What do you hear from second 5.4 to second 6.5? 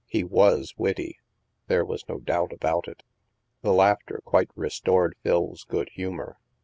good humor.